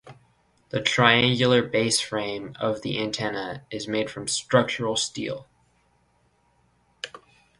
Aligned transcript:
The 0.69 0.81
triangular 0.81 1.61
base 1.61 1.99
frame 2.01 2.55
of 2.59 2.81
the 2.81 2.99
antenna 2.99 3.65
is 3.69 3.87
made 3.87 4.09
from 4.09 4.27
structural 4.27 4.95
steel. 4.95 5.45